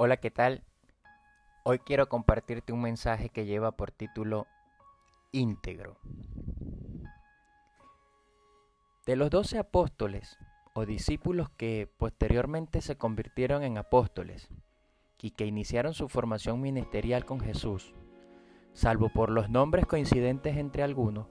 [0.00, 0.62] Hola, ¿qué tal?
[1.64, 4.46] Hoy quiero compartirte un mensaje que lleva por título
[5.32, 5.98] íntegro.
[9.06, 10.38] De los doce apóstoles
[10.72, 14.48] o discípulos que posteriormente se convirtieron en apóstoles
[15.20, 17.92] y que iniciaron su formación ministerial con Jesús,
[18.74, 21.26] salvo por los nombres coincidentes entre algunos,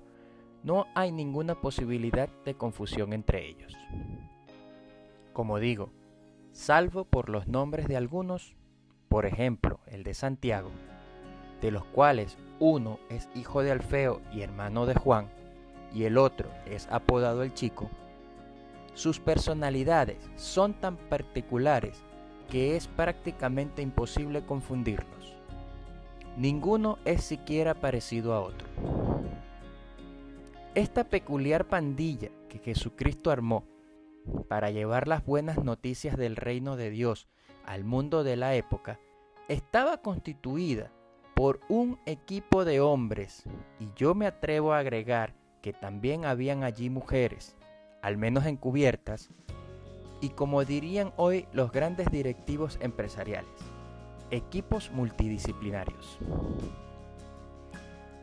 [0.64, 3.74] no hay ninguna posibilidad de confusión entre ellos.
[5.32, 5.90] Como digo,
[6.58, 8.56] salvo por los nombres de algunos,
[9.10, 10.72] por ejemplo el de Santiago,
[11.62, 15.30] de los cuales uno es hijo de Alfeo y hermano de Juan,
[15.94, 17.92] y el otro es apodado el chico,
[18.96, 22.04] sus personalidades son tan particulares
[22.50, 25.36] que es prácticamente imposible confundirlos.
[26.38, 28.68] Ninguno es siquiera parecido a otro.
[30.74, 33.77] Esta peculiar pandilla que Jesucristo armó
[34.48, 37.28] para llevar las buenas noticias del reino de Dios
[37.66, 39.00] al mundo de la época
[39.48, 40.92] estaba constituida
[41.36, 43.44] por un equipo de hombres
[43.80, 47.56] y yo me atrevo a agregar que también habían allí mujeres,
[48.02, 49.30] al menos encubiertas,
[50.22, 53.52] y como dirían hoy los grandes directivos empresariales,
[54.32, 56.18] equipos multidisciplinarios.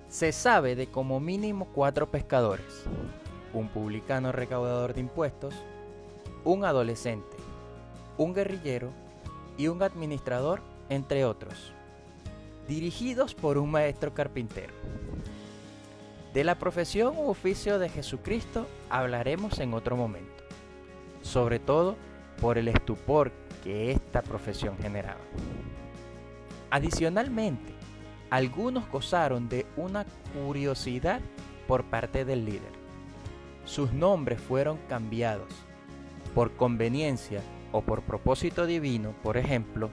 [0.08, 2.84] Se sabe de como mínimo cuatro pescadores,
[3.52, 5.54] un publicano recaudador de impuestos,
[6.44, 7.36] un adolescente,
[8.18, 8.92] un guerrillero
[9.56, 11.72] y un administrador, entre otros,
[12.68, 14.74] dirigidos por un maestro carpintero.
[16.34, 20.44] De la profesión u oficio de Jesucristo hablaremos en otro momento,
[21.22, 21.96] sobre todo
[22.40, 25.20] por el estupor que esta profesión generaba.
[26.70, 27.72] Adicionalmente,
[28.30, 31.20] algunos gozaron de una curiosidad
[31.68, 32.72] por parte del líder.
[33.64, 35.48] Sus nombres fueron cambiados
[36.34, 37.40] por conveniencia
[37.72, 39.90] o por propósito divino, por ejemplo,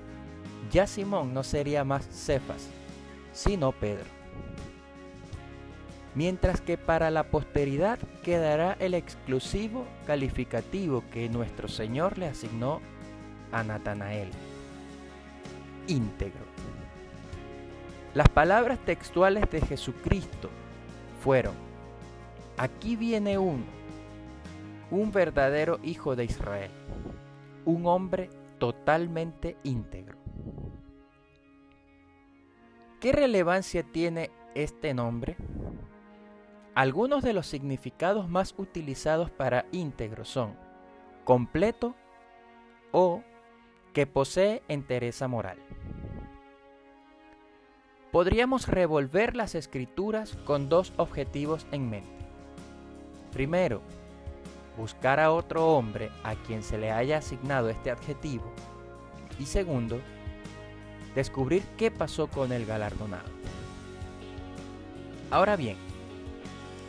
[0.71, 2.67] ya Simón no sería más Cefas,
[3.31, 4.05] sino Pedro.
[6.13, 12.81] Mientras que para la posteridad quedará el exclusivo calificativo que nuestro Señor le asignó
[13.51, 14.29] a Natanael,
[15.87, 16.45] íntegro.
[18.13, 20.49] Las palabras textuales de Jesucristo
[21.23, 21.53] fueron,
[22.57, 23.80] aquí viene uno
[24.91, 26.71] un verdadero hijo de Israel,
[27.65, 28.29] un hombre
[28.59, 30.17] totalmente íntegro.
[32.99, 35.37] ¿Qué relevancia tiene este nombre?
[36.75, 40.55] Algunos de los significados más utilizados para íntegro son
[41.23, 41.95] completo
[42.91, 43.23] o
[43.93, 45.57] que posee entereza moral.
[48.11, 52.25] Podríamos revolver las escrituras con dos objetivos en mente.
[53.31, 53.81] Primero,
[54.77, 58.51] buscar a otro hombre a quien se le haya asignado este adjetivo.
[59.39, 59.99] Y segundo,
[61.15, 63.29] descubrir qué pasó con el galardonado.
[65.29, 65.77] Ahora bien,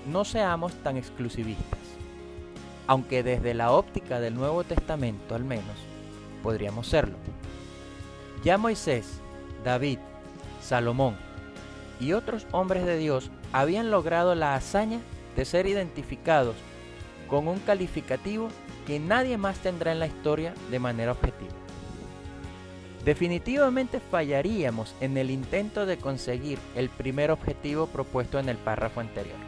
[0.06, 1.78] no seamos tan exclusivistas,
[2.86, 5.76] aunque desde la óptica del Nuevo Testamento al menos
[6.42, 7.16] podríamos serlo.
[8.44, 9.20] Ya Moisés,
[9.64, 9.98] David,
[10.60, 11.16] Salomón
[12.00, 14.98] y otros hombres de Dios habían logrado la hazaña
[15.36, 16.56] de ser identificados
[17.32, 18.50] con un calificativo
[18.86, 21.54] que nadie más tendrá en la historia de manera objetiva.
[23.06, 29.38] Definitivamente fallaríamos en el intento de conseguir el primer objetivo propuesto en el párrafo anterior.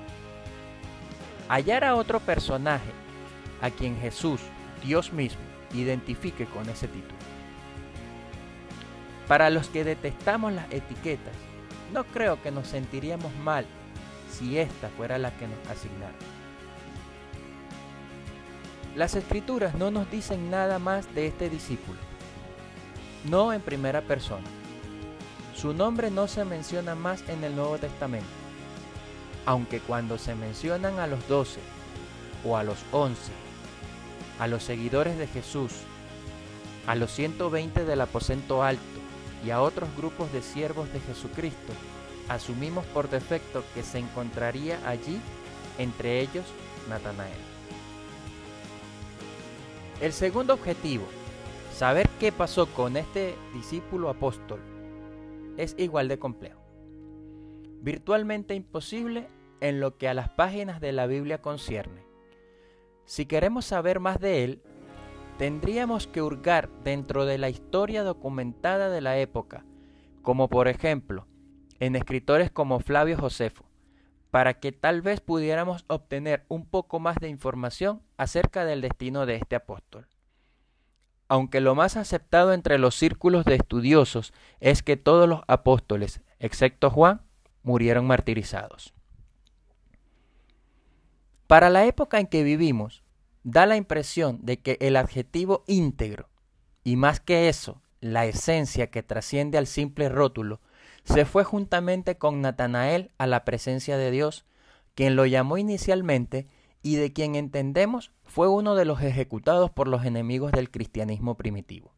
[1.50, 2.90] Hallar a otro personaje
[3.60, 4.40] a quien Jesús,
[4.82, 5.42] Dios mismo,
[5.74, 7.18] identifique con ese título.
[9.28, 11.34] Para los que detestamos las etiquetas,
[11.92, 13.66] no creo que nos sentiríamos mal
[14.30, 16.43] si esta fuera la que nos asignaron.
[18.96, 21.98] Las escrituras no nos dicen nada más de este discípulo,
[23.24, 24.46] no en primera persona.
[25.52, 28.28] Su nombre no se menciona más en el Nuevo Testamento,
[29.46, 31.58] aunque cuando se mencionan a los doce
[32.44, 33.32] o a los once,
[34.38, 35.72] a los seguidores de Jesús,
[36.86, 38.82] a los 120 del aposento alto
[39.44, 41.72] y a otros grupos de siervos de Jesucristo,
[42.28, 45.20] asumimos por defecto que se encontraría allí,
[45.78, 46.44] entre ellos,
[46.88, 47.53] Natanael.
[50.00, 51.04] El segundo objetivo,
[51.72, 54.60] saber qué pasó con este discípulo apóstol,
[55.56, 56.60] es igual de complejo.
[57.80, 59.28] Virtualmente imposible
[59.60, 62.04] en lo que a las páginas de la Biblia concierne.
[63.04, 64.62] Si queremos saber más de él,
[65.38, 69.64] tendríamos que hurgar dentro de la historia documentada de la época,
[70.22, 71.26] como por ejemplo
[71.78, 73.64] en escritores como Flavio Josefo,
[74.34, 79.36] para que tal vez pudiéramos obtener un poco más de información acerca del destino de
[79.36, 80.08] este apóstol.
[81.28, 86.90] aunque lo más aceptado entre los círculos de estudiosos es que todos los apóstoles, excepto
[86.90, 87.22] Juan,
[87.62, 88.92] murieron martirizados.
[91.46, 93.04] Para la época en que vivimos,
[93.44, 96.28] da la impresión de que el adjetivo íntegro,
[96.82, 100.60] y más que eso, la esencia que trasciende al simple rótulo,
[101.04, 104.44] se fue juntamente con Natanael a la presencia de Dios,
[104.94, 106.48] quien lo llamó inicialmente
[106.82, 111.94] y de quien entendemos fue uno de los ejecutados por los enemigos del cristianismo primitivo.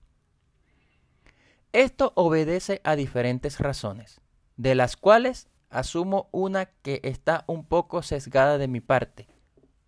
[1.73, 4.21] Esto obedece a diferentes razones,
[4.57, 9.29] de las cuales asumo una que está un poco sesgada de mi parte,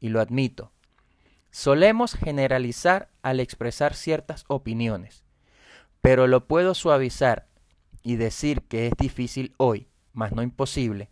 [0.00, 0.72] y lo admito.
[1.50, 5.24] Solemos generalizar al expresar ciertas opiniones,
[6.02, 7.47] pero lo puedo suavizar
[8.02, 11.10] y decir que es difícil hoy, mas no imposible,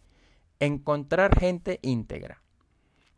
[0.60, 2.42] encontrar gente íntegra,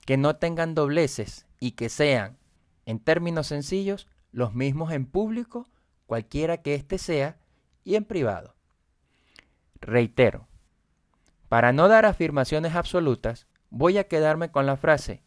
[0.04, 2.38] que no tengan dobleces y que sean,
[2.86, 5.68] en términos sencillos, los mismos en público,
[6.06, 7.38] cualquiera que éste sea,
[7.84, 8.54] y en privado.
[9.80, 10.48] Reitero,
[11.48, 15.22] para no dar afirmaciones absolutas, voy a quedarme con la frase,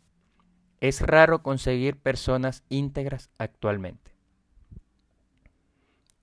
[0.79, 4.11] es raro conseguir personas íntegras actualmente.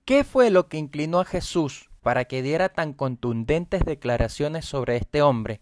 [0.05, 5.21] ¿Qué fue lo que inclinó a Jesús para que diera tan contundentes declaraciones sobre este
[5.21, 5.61] hombre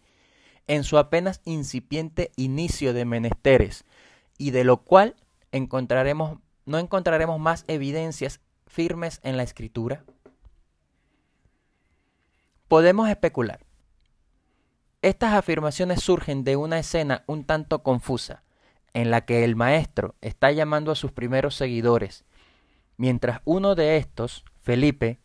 [0.67, 3.85] en su apenas incipiente inicio de menesteres,
[4.37, 5.15] y de lo cual
[5.51, 10.03] encontraremos, no encontraremos más evidencias firmes en la escritura?
[12.67, 13.65] Podemos especular.
[15.01, 18.43] Estas afirmaciones surgen de una escena un tanto confusa,
[18.93, 22.25] en la que el maestro está llamando a sus primeros seguidores,
[22.97, 25.19] mientras uno de estos, Felipe,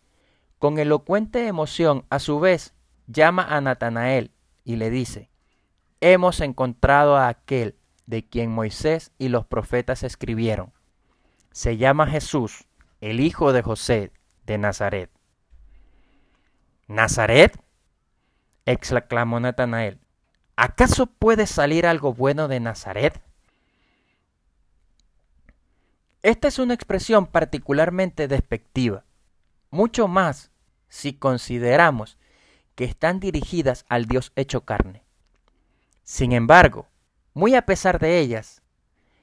[0.62, 2.72] con elocuente emoción a su vez
[3.08, 4.30] llama a Natanael
[4.62, 5.28] y le dice,
[6.00, 7.74] hemos encontrado a aquel
[8.06, 10.72] de quien Moisés y los profetas escribieron.
[11.50, 12.68] Se llama Jesús,
[13.00, 14.12] el hijo de José
[14.46, 15.10] de Nazaret.
[16.86, 17.60] ¿Nazaret?
[18.64, 19.98] exclamó Natanael.
[20.54, 23.20] ¿Acaso puede salir algo bueno de Nazaret?
[26.22, 29.04] Esta es una expresión particularmente despectiva,
[29.68, 30.51] mucho más
[30.92, 32.18] si consideramos
[32.74, 35.02] que están dirigidas al Dios hecho carne.
[36.04, 36.86] Sin embargo,
[37.32, 38.60] muy a pesar de ellas,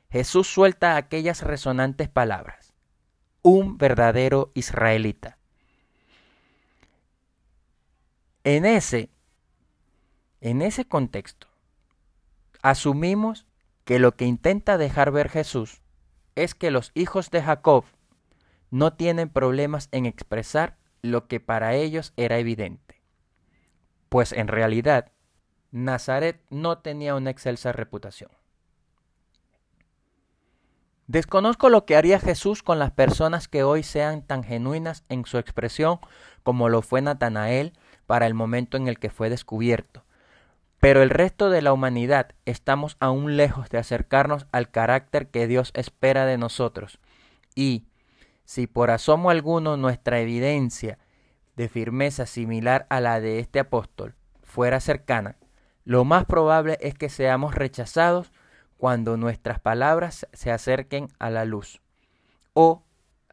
[0.10, 2.74] Jesús suelta aquellas resonantes palabras,
[3.44, 5.38] un verdadero israelita.
[8.44, 9.12] En ese,
[10.42, 11.45] en ese contexto,
[12.63, 13.45] asumimos
[13.86, 15.83] que lo que intenta dejar ver Jesús
[16.33, 17.86] es que los hijos de Jacob
[18.71, 23.01] no tienen problemas en expresar lo que para ellos era evidente,
[24.10, 25.12] pues en realidad
[25.72, 28.31] Nazaret no tenía una excelsa reputación.
[31.07, 35.40] Desconozco lo que haría Jesús con las personas que hoy sean tan genuinas en su
[35.40, 36.00] expresión
[36.44, 37.74] como lo fue Natanael
[38.06, 40.06] para el momento en el que fue descubierto,
[40.80, 45.72] pero el resto de la humanidad estamos aún lejos de acercarnos al carácter que Dios
[45.74, 47.00] espera de nosotros.
[47.54, 47.88] Y,
[48.50, 50.98] si por asomo alguno nuestra evidencia
[51.56, 55.38] de firmeza similar a la de este apóstol fuera cercana,
[55.86, 58.31] lo más probable es que seamos rechazados
[58.75, 61.80] cuando nuestras palabras se acerquen a la luz
[62.54, 62.81] o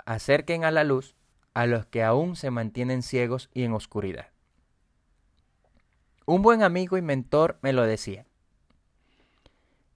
[0.04, 1.16] acerquen a la luz
[1.54, 4.28] a los que aún se mantienen ciegos y en oscuridad.
[6.26, 8.26] Un buen amigo y mentor me lo decía.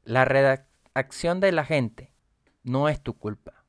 [0.02, 2.10] La redacción de la gente
[2.62, 3.59] no es tu culpa.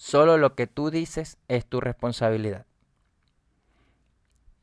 [0.00, 2.64] Solo lo que tú dices es tu responsabilidad.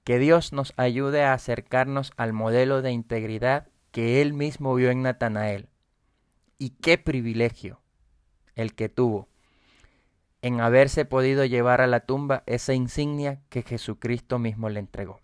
[0.04, 5.04] Que Dios nos ayude a acercarnos al modelo de integridad que Él mismo vio en
[5.04, 5.70] Natanael.
[6.58, 7.80] Y qué privilegio
[8.56, 9.28] el que tuvo
[10.42, 15.22] en haberse podido llevar a la tumba esa insignia que Jesucristo mismo le entregó.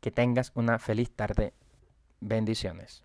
[0.00, 1.54] Que tengas una feliz tarde.
[2.18, 3.04] Bendiciones.